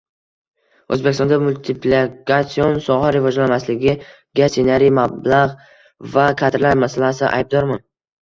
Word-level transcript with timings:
O‘zbekistonda 0.95 1.37
multiplikatsion 1.47 2.79
soha 2.85 3.11
rivojlanmasligiga 3.17 4.49
ssenariy, 4.53 4.91
mablag‘ 5.01 5.53
va 6.15 6.25
kadrlar 6.43 6.81
masalasi 6.85 7.25
aybdormi? 7.29 7.79